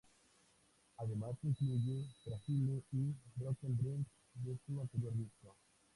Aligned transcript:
Además 0.97 1.35
incluye 1.43 2.07
""Fragile"" 2.23 2.81
y 2.91 3.13
""Broken 3.35 3.77
Dreams"" 3.77 4.07
de 4.33 4.57
su 4.65 4.81
anterior 4.81 5.13
disco. 5.15 5.55